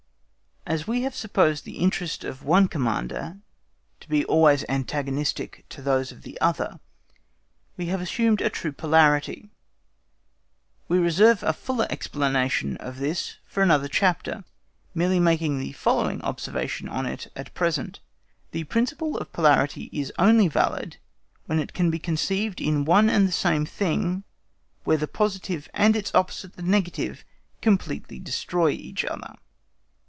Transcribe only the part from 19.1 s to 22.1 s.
of polarity is only valid when it can be